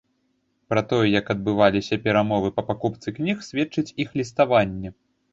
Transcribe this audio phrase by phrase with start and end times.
[0.73, 4.89] Пра тое, як адбываліся перамовы па пакупцы кніг, сведчыць іх ліставанне.